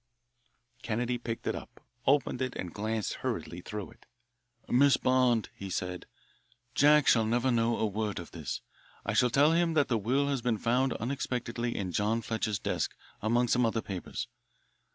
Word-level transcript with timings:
Kennedy 0.81 1.19
picked 1.19 1.45
it 1.45 1.53
up, 1.53 1.79
opened 2.07 2.41
it, 2.41 2.55
and 2.55 2.73
glanced 2.73 3.13
hurriedly 3.21 3.61
through 3.61 3.91
it. 3.91 4.07
"Miss 4.67 4.97
Bond," 4.97 5.49
he 5.53 5.69
said, 5.69 6.07
"Jack 6.73 7.07
shall 7.07 7.23
never 7.23 7.51
know 7.51 7.77
a 7.77 7.85
word 7.85 8.17
of 8.17 8.31
this. 8.31 8.61
I 9.05 9.13
shall 9.13 9.29
tell 9.29 9.51
him 9.51 9.75
that 9.75 9.89
the 9.89 9.99
will 9.99 10.27
has 10.29 10.41
been 10.41 10.57
found 10.57 10.93
unexpectedly 10.93 11.77
in 11.77 11.91
John 11.91 12.23
Fletcher's 12.23 12.57
desk 12.57 12.95
among 13.21 13.47
some 13.49 13.63
other 13.63 13.83
papers. 13.83 14.27